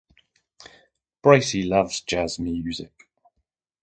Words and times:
Bracey 1.23 1.69
loves 1.69 2.01
jazz 2.01 2.39
music. 2.39 3.07